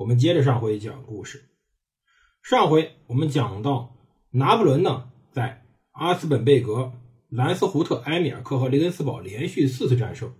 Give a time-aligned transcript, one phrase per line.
[0.00, 1.44] 我们接着上回讲故事。
[2.42, 3.98] 上回我们讲到，
[4.30, 6.94] 拿破仑呢，在阿斯本贝格、
[7.28, 10.32] 兰斯胡特、埃米尔克和雷根斯堡连续四次战胜。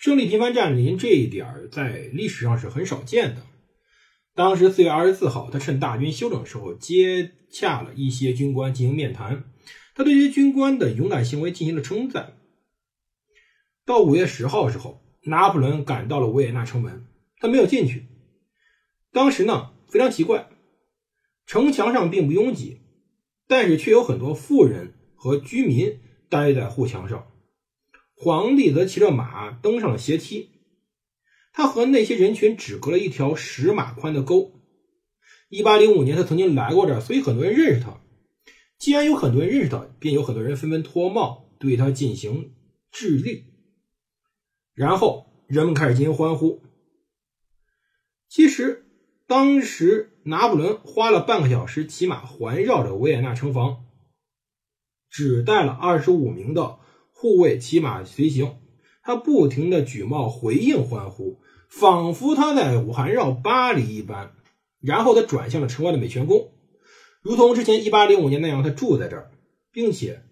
[0.00, 3.42] 胜利频繁占领这一点在历史上是很少见的。
[4.34, 9.44] 当时四月二十四号，他趁大军休整的时候接洽了一些军官进行面谈，
[9.94, 12.32] 他对这些军官的勇敢行为进行了称赞。
[13.86, 17.06] 到五月十号的时候，拿破仑赶到了维也纳城门，
[17.38, 18.08] 他没有进去。
[19.12, 20.48] 当时呢，非常奇怪，
[21.46, 22.80] 城墙上并不拥挤，
[23.48, 27.26] 但是却有很多富人和居民待在护墙上。
[28.14, 30.50] 皇帝则骑着马登上了斜梯，
[31.52, 34.52] 他和那些人群只隔了一条十码宽的沟。
[35.48, 38.00] 一八零五年，他曾经来过这儿，所以很多人认识他。
[38.78, 42.54] 既然有很多人认识他，便有很多人纷纷脱帽对他进行
[42.92, 43.46] 致力，
[44.74, 46.62] 然后人们开始进行欢呼。
[48.28, 48.86] 其实，
[49.30, 53.84] 当时拿破仑花了半个小时骑马环绕着维也纳城防，
[55.08, 56.78] 只带了二十五名的。
[57.12, 58.56] 护卫骑马随行，
[59.04, 64.32] 他不停的举帽回应欢呼，仿佛他在环绕巴黎一般。
[64.80, 66.50] 然后他转向了城外的美泉宫，
[67.22, 69.30] 如同之前一八零五年那样，他住在这儿，
[69.70, 70.24] 并且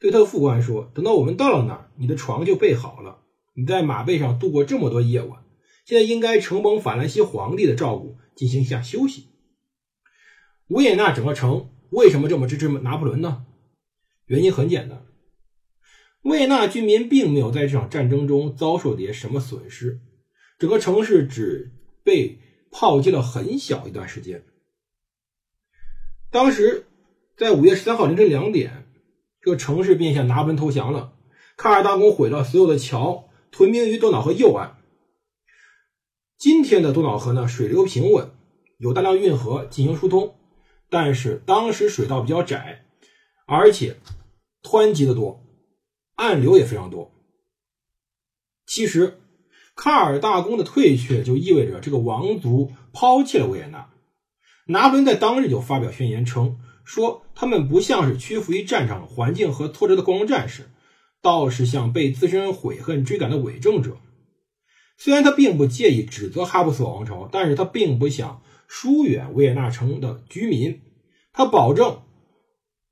[0.00, 3.18] 对他的副官说：“等到我们到了那儿，你的床就备好了。
[3.54, 5.40] 你在马背上度过这么多夜晚，
[5.84, 9.30] 现在应该承蒙法兰西皇帝的照顾，进行一下休息。”
[10.68, 13.46] 维也纳整个城为什么这么支持拿破仑呢？
[14.26, 15.04] 原因很简单。
[16.22, 20.00] 维也纳居民并没有在这场战争中遭受些什么损失，
[20.58, 22.40] 整个城市只被
[22.72, 24.44] 炮击了很小一段时间。
[26.30, 26.86] 当时
[27.36, 28.88] 在五月十三号凌晨两点，
[29.40, 31.12] 这个城市便向拿破仑投降了。
[31.56, 34.75] 卡尔大公毁了所有的桥，屯兵于多瑙河右岸。
[36.38, 38.30] 今天的多瑙河呢，水流平稳，
[38.76, 40.34] 有大量运河进行疏通，
[40.90, 42.84] 但是当时水道比较窄，
[43.46, 43.96] 而且
[44.62, 45.42] 湍急的多。
[46.16, 47.10] 暗流也非常多。
[48.66, 49.18] 其实，
[49.74, 53.90] 卡尔大公的退却就意味着这个王族抛弃了维也纳。
[54.66, 60.70] 拿破仑在当日就发表宣言称，说他们不像是屈服于战场环境和挫折的光荣战士，
[61.22, 63.96] 倒是像被自身悔恨追赶的伪证者。
[64.96, 70.80] 虽然他并不介意指责哈布斯堡王朝，但是他并不想疏远维也纳城的居民。
[71.32, 72.02] 他保证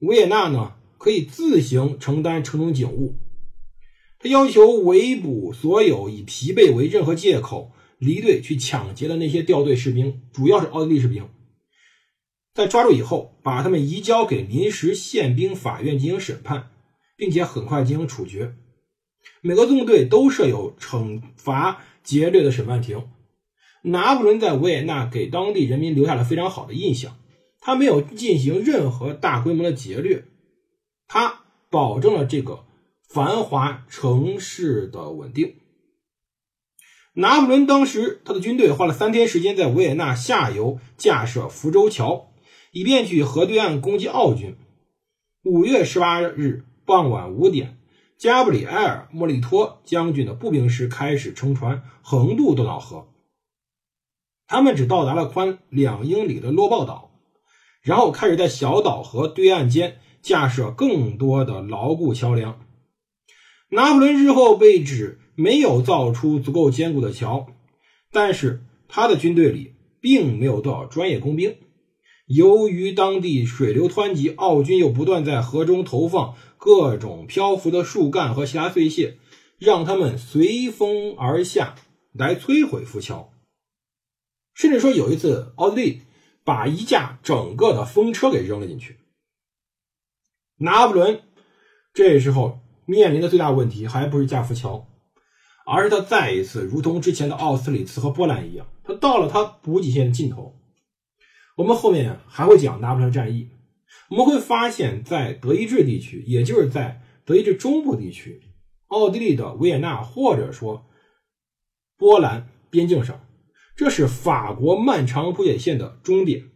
[0.01, 0.77] 维也纳呢。
[0.97, 3.19] 可以自行承担城中警务。
[4.19, 11.29] 他要求围捕所有以疲惫为任何借口离队去抢劫的那些掉队士兵，主要是奥地利士兵。
[12.55, 16.71] 在抓住以后，把他们移交给临时宪兵法院进行审判，
[17.19, 18.55] 并且很快进行处决。
[19.43, 23.09] 每个纵队都设有惩罚劫掠的审判庭。
[23.83, 27.19] 拿破仑在维也纳给当地人民留下了非常好的印象。
[27.61, 30.25] 他没有进行任何大规模的劫掠。
[31.07, 32.65] 他保证了这个
[33.09, 35.57] 繁华城市的稳定。
[37.15, 42.33] 拿破仑当时他的军队花了三天时间在维也纳下游架设福州桥，
[42.73, 44.57] 以便去河对岸攻击奥军。
[45.45, 47.79] 五月十八日傍晚五点，
[48.19, 53.09] 加布里埃尔·莫利托将军的步兵师开始乘船横渡多瑙河。
[54.47, 57.11] 他们只到达了宽两英里的洛鲍岛，
[57.83, 59.99] 然后开始在小岛和对岸间。
[60.25, 62.59] 架设更多的牢固桥梁。
[63.69, 67.49] 拿破仑日后被指没有造出足够坚固的桥，
[68.11, 71.59] 但是他的军队里并没有多少专业工兵。
[72.27, 76.35] 由于当地水流湍急，奥军又不断在河中投放
[76.65, 79.19] 各种漂浮的树干和其他碎屑，
[79.59, 81.75] 让他们随风而下，
[82.15, 83.35] 来摧毁浮桥。
[84.55, 86.03] 甚至说有一次，奥地利
[86.43, 88.97] 把一架整个的风车给扔了进去。
[90.57, 91.21] 拿破仑
[91.93, 94.87] 这时候面临的最大问题，还不是架浮桥，
[95.67, 100.59] 而是他再一次如同之前的奥斯里茨和波兰一样，他到了他补给线的尽头。
[101.59, 103.51] 我们后面还会讲拿破仑战役，
[104.11, 108.43] 我们会发现，在德意志地区，也就是在德意志中部地区，
[108.89, 110.87] 奥地利的维也纳或者说
[111.97, 113.27] 波兰边境上，
[113.77, 116.51] 这是法国漫长铺解线的终点。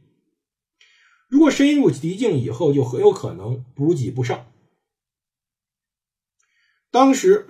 [1.29, 4.53] 如果深入敌境以后，就很有可能补给不上。
[6.91, 7.47] 当时，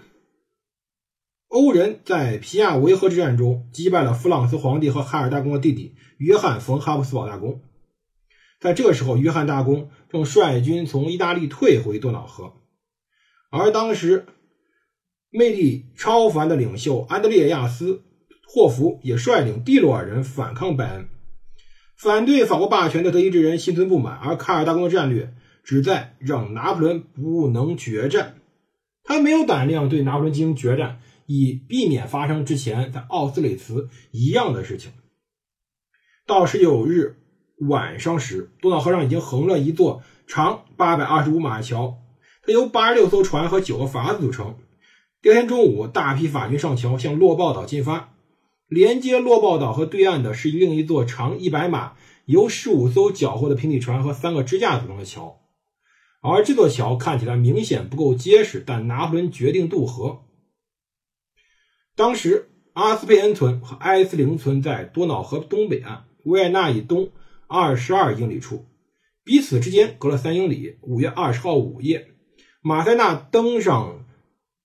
[1.47, 7.63] 欧人在皮亚维河之战中击败了弗朗斯皇帝和哈尔大公的弟弟约翰·冯·哈布斯堡大公。
[8.61, 12.55] 在这个时候，约翰大公正率军从意大利退回多瑙河，
[13.51, 14.27] 而当时
[15.31, 17.95] 魅力超凡的领袖安德烈亚斯·
[18.47, 21.09] 霍福也率领蒂洛尔人反抗拜恩。
[21.97, 25.35] 反对法国霸权的德意志人心存不满，而卡尔大公的战略
[25.65, 28.37] 旨在让拿破仑不能决战。
[29.03, 34.93] 他没有胆量对拿破仑进行决战，以避免发生之前在奥斯雷茨一样的事情。
[36.27, 37.17] 到十九日
[37.61, 41.99] 晚上时，多瑙河上已经横了一座长八百二十五码的桥，
[42.43, 44.57] 它由八十六艘船和九个筏子组成。
[45.21, 48.15] 第二天中午，大批法军上桥向洛鲍岛进发。
[48.69, 51.95] 连接洛鲍岛和对岸的是另一座长一百码、
[52.27, 55.41] 由十五艘缴获的平底船和三个支架组成的桥，
[56.21, 60.21] 而这座桥看起来明显不够结实，但拿破仑决定渡河。
[61.97, 67.09] 当时，阿斯佩恩村和埃斯灵村在多瑙河东北岸，维也纳以东
[67.51, 68.67] 二十二英里处，
[69.25, 70.77] 彼此之间隔了三英里。
[70.83, 72.09] 五月二十号午夜，
[72.61, 74.05] 马塞纳登上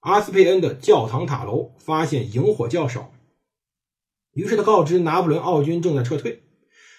[0.02, 3.14] 阿斯佩恩的教堂塔楼，发现萤火较少。
[4.34, 6.44] 于是他告知拿破仑，奥军正在撤退，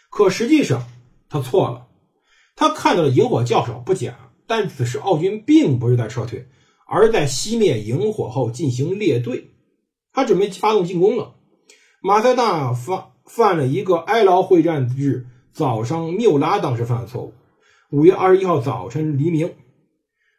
[0.08, 0.88] 可实际上
[1.28, 1.88] 他错了。
[2.56, 6.48] 他看到的萤火较少不假，但此时奥军并不是在撤退，
[6.86, 9.50] 而在熄灭萤火后进行列队。
[10.14, 11.34] 他准备发动进攻了。
[12.00, 17.32] 马塞纳犯犯了一个哀牢会战日早上缪拉当时犯了错误。
[17.90, 19.54] 五月二十一号早晨黎明，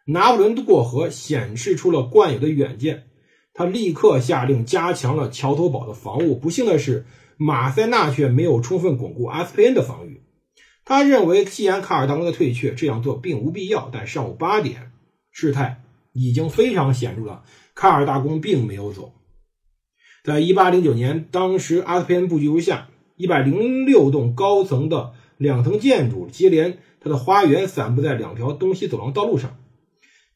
[0.06, 3.06] 拿破仑过河显示出了惯有的远见。
[3.54, 6.36] 他立刻下令加强了桥头堡的防务。
[6.36, 7.06] 不幸的是，
[7.38, 10.22] 马塞纳却没有充分巩固阿斯佩恩的防御。
[10.84, 13.90] 他认为，既然卡尔大公的退却，这样做并无必要。
[13.94, 14.92] 但上午八点，
[15.32, 15.82] 事态
[16.12, 19.14] 已经非常显著了，卡尔大公并没有走。
[20.26, 29.58] 在一八零九年，当时阿斯佩恩布局如下：一百零六栋高层的两层建筑接连它的花园，散布在两条东西走廊道路上，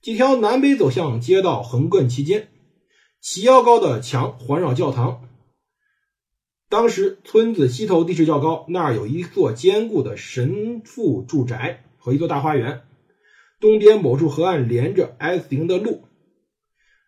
[0.01, 2.49] 几条南北走向街道横亘其间。
[3.21, 5.25] 齐腰高的墙环绕教堂。
[6.69, 12.83] 当时村子西头地势较高，那儿有一座坚固的神父住宅和一座大花园。
[13.59, 16.03] 东边某处河岸连着埃斯灵的路。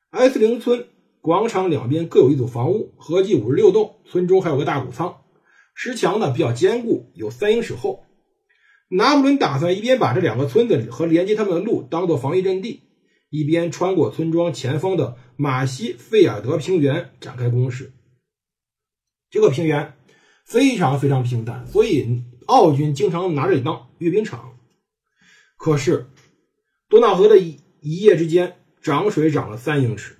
[0.10, 0.88] 埃斯灵村
[1.22, 3.96] 广场两边各有一组房屋，合计五十六栋。
[4.04, 5.21] 村中还有个大谷仓，
[5.74, 8.06] 石墙呢比较坚固，有三英尺厚。
[8.90, 12.84] 拿破仑打算一边把这两个村子里和连接他们的路当做防御阵地。
[13.30, 17.94] 一边穿过村庄前方的马西费尔德平原展开攻势。
[19.30, 19.94] 这个平原
[20.44, 24.58] 非常非常平坦，所以奥军经常拿这里当阅兵场。
[25.56, 26.08] 可是
[26.90, 30.18] 多瑙河的一一夜之间涨水涨了三英尺。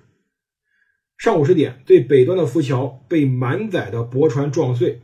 [1.18, 5.02] 上午十点，最北端的浮桥被满载的驳船撞碎，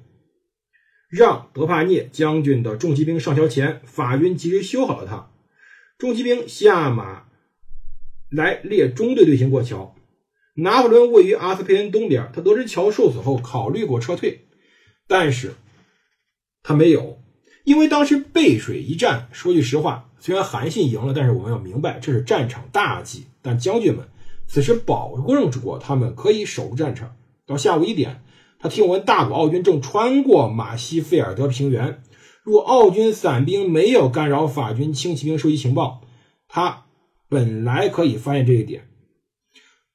[1.08, 5.31] 让德帕涅将军的重骑兵上桥前，法军及时修好了它。
[5.99, 7.25] 重骑兵下马。
[8.31, 9.94] 来列中队队形过桥。
[10.55, 14.49] 拿破仑位于阿斯佩恩东边，他得知桥受损后考虑过撤退，
[15.06, 15.55] 但是
[16.62, 17.22] 他没有，
[17.64, 19.31] 因为当时背水一战。
[19.32, 23.24] 说句实话，虽然韩信赢了，但是我们要明白这是战场大忌。
[23.41, 24.06] 但将军们
[24.46, 27.17] 此时保证过他们可以守住战场。
[27.46, 28.22] 到下午一点，
[28.58, 32.03] 他听闻大股奥军正穿过马西费尔德平原。
[32.43, 36.03] 若奥军散兵没有干扰法军轻骑兵收集情报，
[36.48, 36.84] 他。
[37.31, 38.88] 本来可以发现这一点，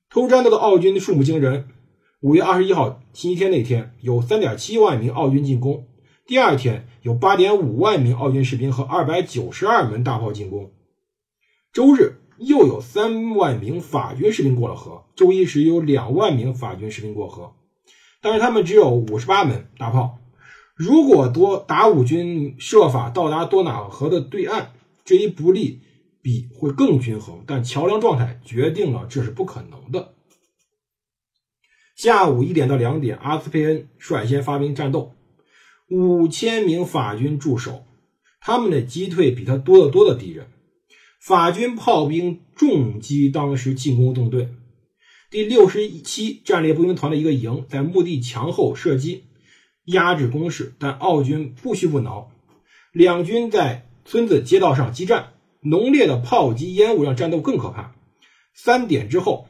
[0.07, 1.67] 偷战斗的奥军的数目惊人。
[2.21, 5.87] 五月二十一号星期天那天，有三点七万名奥军进攻；
[6.27, 10.73] 第二天有八点五万名奥军士兵和二百九十二门大炮进攻。
[11.73, 15.05] 周日又有三万名法军士兵过了河。
[15.15, 17.55] 周一时有两万名法军士兵过河，
[18.23, 20.17] 但是他们只有五十八门大炮。
[20.73, 24.69] 如果多达武军设法到达多瑙河的对岸，
[25.05, 25.81] 这一不利。
[26.25, 30.13] 比会更均衡，但桥梁状态决定了这是不可能的。
[31.97, 35.11] 下午一点到两点，阿斯佩恩率先发兵战斗，
[35.89, 37.83] 五千名法军驻守，
[38.39, 40.47] 他们的击退比他多得多的敌人。
[41.19, 44.47] 法军炮兵重击当时进攻纵队，
[45.33, 49.23] 第六十七战列步兵团的一个营在墓地墙后射击，
[49.83, 52.29] 压制攻势，但奥军不屈不挠，
[52.91, 55.33] 两军在村子街道上激战。
[55.61, 57.95] 浓烈的炮击烟雾让战斗更可怕。
[58.53, 59.47] 三点之后，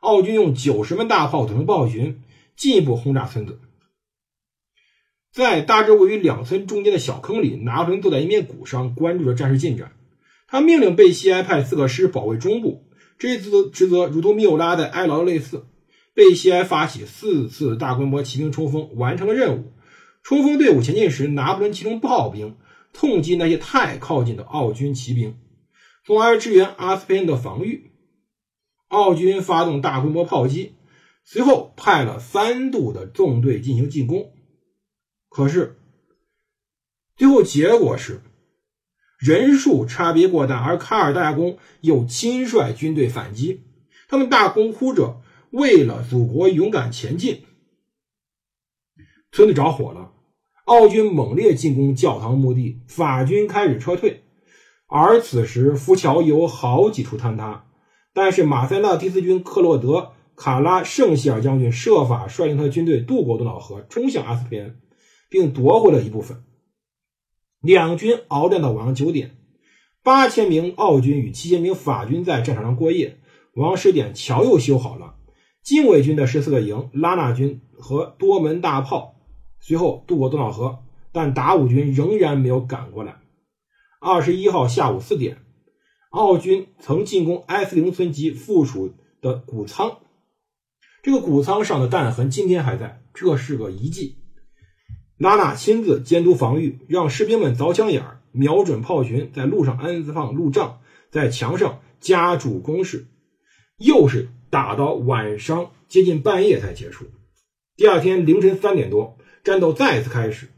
[0.00, 2.22] 奥军用九十门大炮组成炮群，
[2.56, 3.60] 进一步轰炸村子。
[5.34, 9.92] 在大致位于两村中间的小坑里，拿破仑坐在一面鼓上，关注着战事进展。
[10.48, 12.85] 他命令贝西埃派四个师保卫中部，
[13.18, 15.66] 这一职职责如同缪拉在埃劳类似。
[16.14, 19.72] 贝西埃发起四次大规模骑兵冲锋，完成了任务。
[20.22, 22.56] 冲锋队伍前进时，拿破仑启动炮兵，
[22.92, 25.36] 痛击那些太靠近的奥军骑兵，
[26.06, 27.92] 从而支援阿斯佩恩的防御。
[28.88, 30.74] 奥军发动大规模炮击，
[31.22, 34.32] 随后派了三度的纵队进行进攻。
[35.28, 35.76] 可是，
[37.16, 38.22] 最后结果是
[39.18, 43.62] 人数差别过大，而卡尔大公又亲率军队反击。
[44.08, 45.20] 他们大公呼着
[45.50, 47.42] ：“为了祖国，勇敢前进！”
[49.32, 50.12] 村子着火了。
[50.64, 54.22] 奥军猛烈进攻教堂墓地，法军开始撤退。
[54.88, 57.66] 而此时，浮桥有好几处坍塌，
[58.12, 59.98] 但是马塞纳第四军克洛德·
[60.34, 64.76] 卡拉圣希尔将军设法率领他的军队渡过多瑙河，冲向阿斯皮恩，
[65.28, 66.42] 并夺回了一部分。
[67.60, 69.36] 两军鏖战到晚上九点，
[70.02, 73.18] 八千名奥军与七千名法军在战场上过夜。
[73.54, 75.14] 晚上十点，桥又修好了。
[75.62, 79.16] 禁卫军的十四个营、拉纳军和多门大炮。
[79.58, 83.16] 随后渡过多瑙河，但达武军仍然没有赶过来。
[84.00, 85.38] 二十一号下午四点，
[86.10, 89.98] 奥军曾进攻埃斯灵村及附属的谷仓，
[91.02, 94.18] 这个谷仓上的弹痕今天还在，这是个遗迹。
[95.18, 100.80] 拉纳亲自监督防御，让士兵们凿枪眼儿，瞄准炮群，在路上安放路障，
[101.10, 103.06] 在墙上加筑工事，
[103.78, 107.06] 又是打到晚上接近半夜才结束。
[107.76, 109.16] 第二天凌晨三点多。
[109.44, 110.48] 战斗再次开始。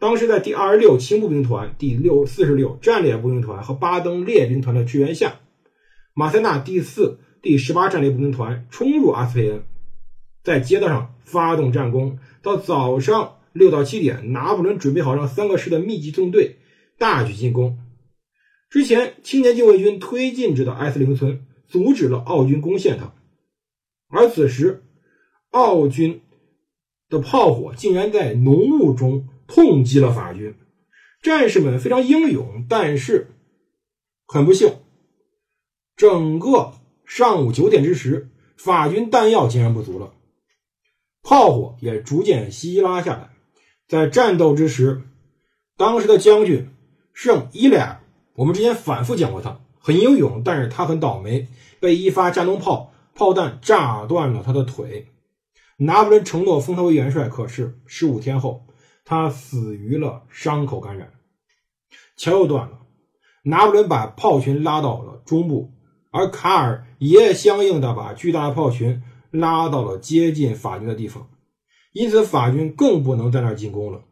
[0.00, 5.38] 当时在第二十六轻步兵团、第六四十六战列步兵团和巴登列兵团的支援下，
[6.12, 9.62] 马塞纳第四、第十八战列步兵团冲入阿斯佩恩，
[10.42, 12.18] 在街道上发动战攻。
[12.42, 16.56] 到早上六到七点，拿破仑准备好让三个师的密集纵队
[16.98, 17.78] 大举进攻。
[18.68, 23.12] 之前，青年禁卫军推进至到埃斯灵村，阻止了奥军攻陷他。
[24.08, 24.82] 而此时，
[25.50, 26.22] 奥军。
[27.10, 30.54] 的炮火竟然在浓雾中痛击了法军，
[31.20, 33.32] 战士们非常英勇，但是
[34.28, 34.76] 很不幸，
[35.96, 40.14] 整个上午九点之时，法军弹药竟然不足了，
[41.22, 43.30] 炮火也逐渐稀拉下来。
[43.88, 45.02] 在战斗之时，
[45.76, 46.68] 当时的将军
[47.12, 48.00] 圣伊莱尔，
[48.34, 51.48] 我们之前反复讲过他，很英勇，但是他很倒霉，
[51.80, 55.08] 被一发加农炮炮弹炸断了他的腿。
[55.78, 58.66] 拿破仑承诺封他为元帅，可是十五天后，
[59.04, 61.12] 他死于了伤口感染。
[62.16, 62.80] 桥又断了，
[63.44, 65.72] 拿破仑把炮群拉到了中部，
[66.10, 71.28] 而卡尔也相应的把巨大的炮群拉到了接近法军的地方，
[71.92, 74.04] 因此法军更不能在那儿进攻了。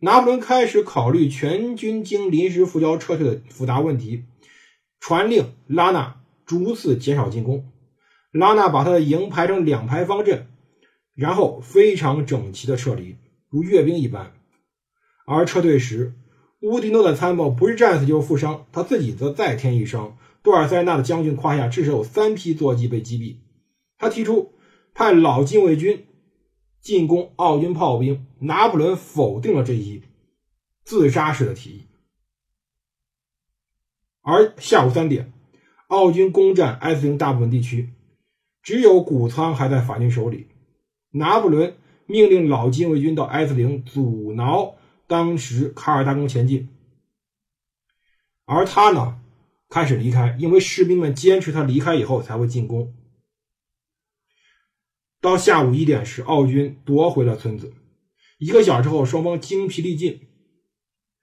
[0.00, 4.24] 拿破仑开始考虑全军经临时浮桥撤退的复杂问题，
[5.00, 7.70] 传令拉纳逐次减少进攻。
[8.32, 10.46] 拉纳把他的营排成两排方阵。
[11.14, 13.14] 然后非常整齐的撤离，
[13.48, 14.32] 如阅兵一般。
[15.24, 16.12] 而撤退时，
[16.60, 20.18] 乌迪诺的参谋不是战死就是负伤，他自己则再添一伤。
[20.42, 23.36] 杜尔塞纳的将军胯下至少有三批坐骑被击毙。
[23.96, 24.53] 他提出
[24.94, 26.06] 派老禁卫军
[26.80, 30.02] 进攻奥军炮兵，拿破仑否定了这一
[30.84, 31.86] 自杀式的提议。
[34.22, 35.32] 而下午三点，
[35.88, 37.90] 奥军攻占埃斯林大部分地区，
[38.62, 40.46] 只有谷仓还在法军手里。
[41.10, 46.68] 拿破仑命令老禁卫军到埃斯灵阻挠当时卡尔大公前进，
[48.44, 49.20] 而他呢
[49.68, 52.94] 开始离开，因为士兵们坚持他离开以后才会进攻。
[55.24, 57.72] 到下午一点时，奥军夺回了村子。
[58.36, 60.20] 一个小时后，双方精疲力尽。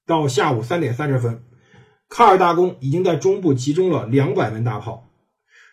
[0.08, 1.44] 到下午三点三十分，
[2.10, 5.08] 卡尔大公已经在中部集中了两百门大炮。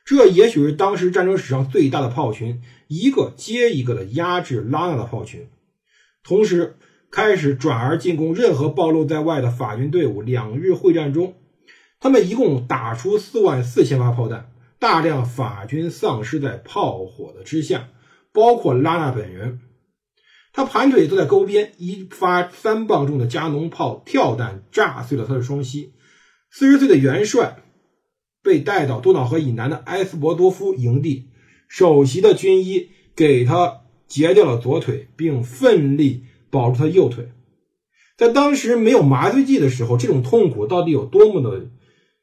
[0.05, 5.49] 这也许是当时战争史上最大的炮群，一个接一个的压制拉纳的炮群，
[6.23, 6.77] 同时
[7.11, 10.21] 开始转而进攻任何暴露在外的法军队伍。
[10.21, 11.33] 两日会战中，
[11.99, 17.89] 他们一共打出四万四千发炮弹，大量法军丧失在炮火的之下，
[18.33, 19.61] 包括拉娜本人。
[20.53, 25.93] 他盘腿坐在沟边，一发三磅重的加农炮跳弹炸碎了他的双膝。
[26.51, 27.63] 四十岁的元帅。
[28.41, 31.29] 被带到多瑙河以南的埃斯伯多夫营地，
[31.69, 37.33] 首席的军医给他截掉了左腿，并奋力保住他右腿。
[38.17, 41.69] 在当时没有麻醉剂的时候，这种痛苦到底有多么的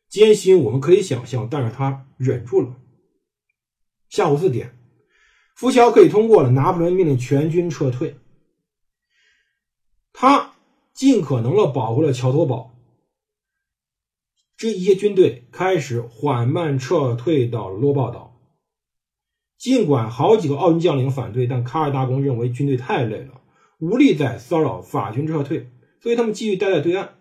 [0.10, 1.48] 艰辛，我们可以想象。
[1.52, 2.76] 但是他忍住了。
[4.10, 4.76] 下午四点，
[5.56, 8.18] 浮桥可以通过了，拿破仑命令全军撤退。
[10.12, 10.54] 他
[10.94, 12.76] 尽可能的保护了桥头堡。
[14.58, 18.40] 这一些军队开始缓慢撤退到洛鲍岛。
[19.58, 23.42] 尽管好几个奥军将领反对，但卡尔大公认为军队太累了，
[23.80, 25.72] 无力再骚扰法军撤退，
[26.02, 27.16] 所以他们继续待在对岸。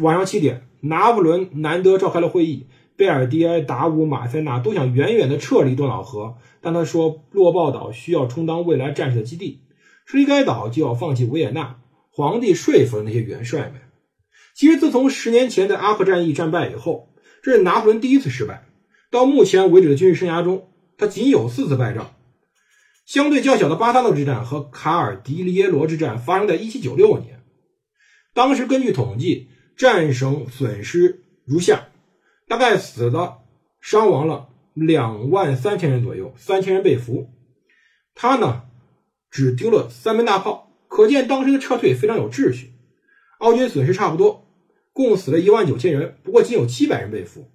[0.00, 2.68] 晚上七点，拿破仑难得召开了会议，
[3.00, 9.62] 贝尔迪埃、达乌、马塞纳都想远远的撤离多瑙河，但他说洛鲍岛需要充当未来战士的基地，
[10.12, 11.80] 离该岛就要放弃维也纳。
[12.10, 13.80] 皇帝说服了那些元帅们。
[14.54, 17.08] 其实，自从十年前的阿克战役战败以后，
[17.42, 18.66] 这是拿破仑第一次失败。
[19.10, 22.14] 到目前为止的军事生涯中，他仅有四次败仗。
[23.06, 27.40] 相对较小的巴萨诺之战和卡尔迪利耶罗之战发生在1796年。
[28.34, 31.86] 当时根据统计，战胜损失如下：
[32.50, 33.42] 大概死了、
[33.80, 37.30] 伤亡了两万三千人左右，三千人被俘。
[38.12, 38.62] 他呢，
[39.30, 42.72] 只丢了三门大炮，可见当时的撤退非常有秩序。
[43.38, 44.48] 奥军损失差不多。
[44.92, 47.48] 共死了一万九千人，不过仅有七百人被俘。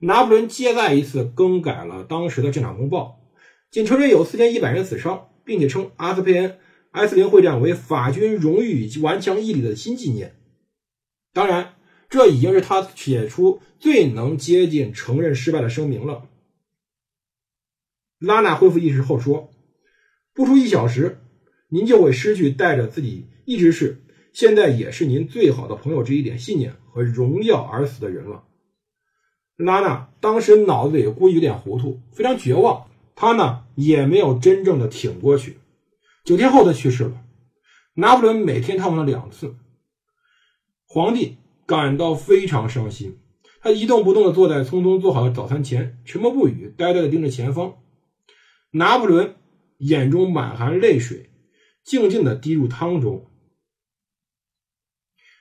[0.00, 3.20] 拿破仑接再一次更改了当时的战场公报，
[3.70, 6.58] 仅承认有四千一百人死伤，并且称阿斯佩恩
[6.90, 10.36] 埃斯林会战为法军荣誉以及顽强毅力的新纪念。
[11.32, 11.76] 当然，
[12.08, 16.28] 这已经是他写出最能接近承认失败的声明了。
[18.18, 19.50] 拉纳恢复意识后说
[20.34, 21.20] ：“不出一小时，
[21.68, 28.44] 您就会失去带着自己一直是。”现在也是您最好的朋友这一点信念和荣耀而死的人了。
[29.56, 32.86] 拉纳当时脑子里估计有点糊涂，非常绝望。
[33.16, 35.58] 他呢也没有真正的挺过去。
[36.24, 37.24] 九天后他去世了。
[37.94, 39.56] 拿破仑每天探望了两次。
[40.86, 41.38] 皇帝
[41.68, 43.20] 感到非常伤心，
[43.60, 47.82] 他一动不动地坐在匆匆做好的早餐前，沉默不语，呆呆地盯着前方。
[48.70, 49.36] 拿破仑
[49.76, 51.30] 眼中满含泪水，
[51.84, 53.30] 静静地滴入汤中。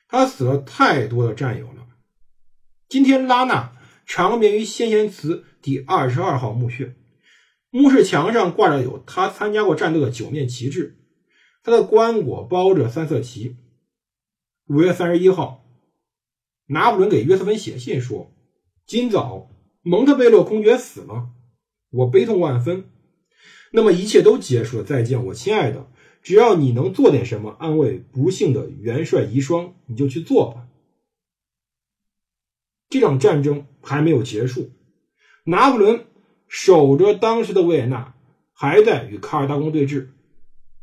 [0.10, 1.88] 他死了太多的战友了。
[2.90, 6.94] 今天拉纳长眠于先贤祠第二十二号墓穴，
[7.70, 10.98] 墓室墙上挂着有他参加过战斗的九面旗帜，
[11.64, 13.56] 他的棺椁包着三色旗。
[14.68, 15.64] 五月三十一号，
[16.68, 18.32] 拿破仑给约瑟芬写信说
[18.86, 19.50] ：“今早
[19.82, 21.30] 蒙特贝勒公爵死了，
[21.90, 22.86] 我悲痛万分。
[23.72, 25.92] 那么一切都结束了，再见，我亲爱的。”
[26.24, 30.68] 只要你能做点什么安慰不幸的元帅遗孀，你就去做吧。
[32.90, 34.72] 这场战争还没有结束，
[35.46, 36.06] 拿破仑
[36.50, 38.14] 守着当时的维也纳，
[38.52, 40.10] 还在与卡尔大公对峙。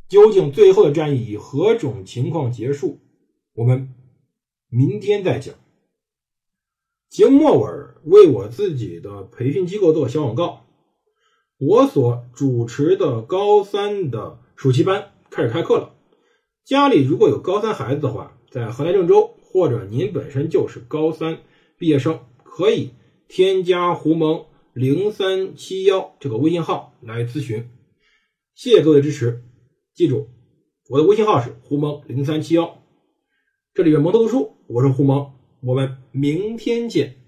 [0.09, 3.01] 究竟最后的战役以何种情况结束？
[3.53, 3.93] 我们
[4.71, 5.55] 明天再讲。
[7.15, 7.71] 节目末尾
[8.03, 10.67] 为我自己的培训机构做小广告，
[11.59, 15.13] 我所主持的高三的暑期班。
[15.31, 15.95] 开始开课了。
[16.65, 21.39] 家里如果有高三孩子的话，在河南郑州，或者您本身就是高三
[21.79, 22.91] 毕业生，可以
[23.29, 27.71] 添加胡蒙零三七幺这个微信号来咨询。
[28.57, 29.45] 谢谢各位支持，
[29.95, 30.27] 记住
[30.91, 32.79] 我的微信号是胡蒙零三七幺。
[33.73, 35.31] 这里是蒙头读书，我是胡蒙，
[35.65, 37.24] 我们明天见。